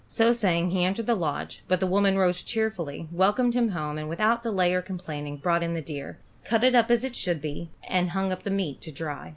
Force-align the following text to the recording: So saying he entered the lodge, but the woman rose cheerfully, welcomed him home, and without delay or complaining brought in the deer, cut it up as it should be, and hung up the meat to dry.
So 0.07 0.33
saying 0.33 0.71
he 0.71 0.83
entered 0.83 1.05
the 1.05 1.13
lodge, 1.13 1.63
but 1.67 1.79
the 1.79 1.85
woman 1.85 2.17
rose 2.17 2.41
cheerfully, 2.41 3.07
welcomed 3.11 3.53
him 3.53 3.69
home, 3.69 3.99
and 3.99 4.09
without 4.09 4.41
delay 4.41 4.73
or 4.73 4.81
complaining 4.81 5.37
brought 5.37 5.61
in 5.61 5.75
the 5.75 5.79
deer, 5.83 6.17
cut 6.43 6.63
it 6.63 6.73
up 6.73 6.89
as 6.89 7.03
it 7.03 7.15
should 7.15 7.39
be, 7.39 7.69
and 7.87 8.09
hung 8.09 8.31
up 8.31 8.41
the 8.41 8.49
meat 8.49 8.81
to 8.81 8.91
dry. 8.91 9.29